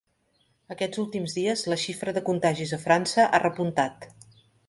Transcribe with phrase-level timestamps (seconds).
[0.75, 4.09] Aquests últims dies, la xifra de contagis a França ha repuntat.